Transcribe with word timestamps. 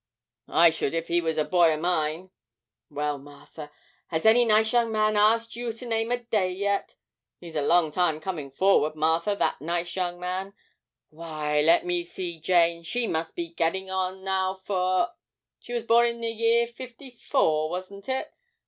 I 0.49 0.71
should 0.71 0.95
if 0.95 1.09
he 1.09 1.21
was 1.21 1.37
a 1.37 1.45
boy 1.45 1.71
o' 1.73 1.77
mine. 1.77 2.31
Well, 2.89 3.19
Martha, 3.19 3.69
has 4.07 4.25
any 4.25 4.45
nice 4.45 4.73
young 4.73 4.91
man 4.91 5.15
asked 5.15 5.55
you 5.55 5.71
to 5.73 5.85
name 5.85 6.09
a 6.11 6.17
day 6.23 6.49
yet? 6.49 6.95
he's 7.37 7.55
a 7.55 7.61
long 7.61 7.91
time 7.91 8.19
coming 8.19 8.49
forward, 8.49 8.95
Martha, 8.95 9.35
that 9.37 9.61
nice 9.61 9.95
young 9.95 10.19
man; 10.19 10.55
why, 11.11 11.61
let 11.61 11.85
me 11.85 12.03
see, 12.03 12.39
Jane, 12.39 12.81
she 12.81 13.05
must 13.05 13.35
be 13.35 13.49
getting 13.53 13.91
on 13.91 14.23
now 14.23 14.55
for 14.55 15.09
she 15.59 15.71
was 15.73 15.83
born 15.83 16.07
in 16.07 16.21
the 16.21 16.29
year 16.31 16.65
fifty 16.65 17.11
four, 17.11 17.69
was 17.69 17.91
it? 17.91 18.33